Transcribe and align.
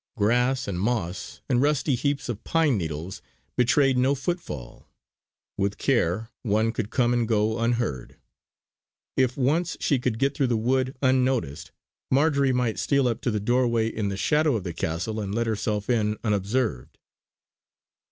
Grass 0.17 0.67
and 0.67 0.79
moss 0.79 1.41
and 1.47 1.61
rusty 1.61 1.93
heaps 1.93 2.27
of 2.27 2.43
pine 2.43 2.75
needles 2.75 3.21
betrayed 3.55 3.99
no 3.99 4.15
footfall; 4.15 4.89
with 5.59 5.77
care 5.77 6.31
one 6.41 6.71
could 6.71 6.89
come 6.89 7.13
and 7.13 7.27
go 7.27 7.59
unheard. 7.59 8.17
If 9.15 9.37
once 9.37 9.77
she 9.79 9.99
could 9.99 10.17
get 10.17 10.33
through 10.33 10.47
the 10.47 10.57
wood 10.57 10.95
unnoticed, 11.03 11.71
Marjory 12.09 12.51
might 12.51 12.79
steal 12.79 13.07
up 13.07 13.21
to 13.21 13.29
the 13.29 13.39
doorway 13.39 13.87
in 13.89 14.09
the 14.09 14.17
shadow 14.17 14.55
of 14.55 14.63
the 14.63 14.73
castle 14.73 15.19
and 15.19 15.35
let 15.35 15.45
herself 15.45 15.87
in, 15.87 16.17
unobserved. 16.23 16.97